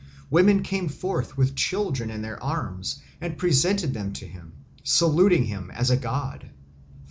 Women 0.31 0.63
came 0.63 0.87
forth 0.89 1.37
with 1.37 1.53
children 1.53 2.09
in 2.09 2.23
their 2.23 2.41
arms 2.41 3.03
and 3.21 3.37
presented 3.37 3.93
them 3.93 4.13
to 4.13 4.25
him, 4.25 4.53
saluting 4.83 5.43
him 5.43 5.69
as 5.69 5.91
a 5.91 5.95
god. 5.95 6.49